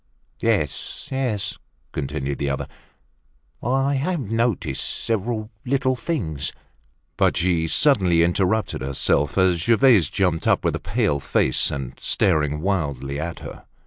"Yes, 0.39 1.09
yes," 1.11 1.59
continued 1.91 2.39
the 2.39 2.49
other, 2.49 2.67
"I 3.61 3.93
have 3.93 4.19
noticed 4.31 4.81
several 4.83 5.51
little 5.63 5.95
things—" 5.95 6.53
But 7.17 7.37
she 7.37 7.67
suddenly 7.67 8.23
interrupted 8.23 8.81
herself, 8.81 9.37
as 9.37 9.57
Gervaise 9.59 10.09
jumped 10.09 10.47
up, 10.47 10.63
with 10.65 10.75
a 10.75 10.79
pale 10.79 11.19
face, 11.19 11.69
and 11.69 11.93
staring 11.99 12.61
wildly 12.61 13.19
at 13.19 13.41
her. 13.41 13.67